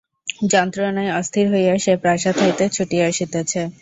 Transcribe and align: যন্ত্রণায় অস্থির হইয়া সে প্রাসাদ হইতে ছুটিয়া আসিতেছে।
যন্ত্রণায় 0.51 1.11
অস্থির 1.19 1.45
হইয়া 1.53 1.73
সে 1.77 1.93
প্রাসাদ 2.03 2.35
হইতে 2.43 2.65
ছুটিয়া 2.69 3.05
আসিতেছে। 3.07 3.61